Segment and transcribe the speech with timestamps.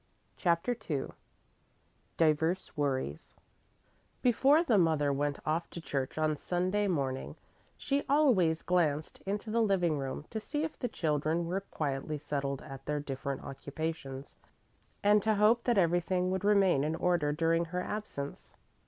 [0.35, 1.09] CHAPTER II
[2.17, 3.35] DIVERS WORRIES
[4.23, 7.35] Before the mother went off to church on Sunday morning
[7.77, 12.63] she always glanced into the living room to see if the children were quietly settled
[12.63, 14.33] at their different occupations
[15.03, 18.55] and to hope that everything would remain in order during her absence.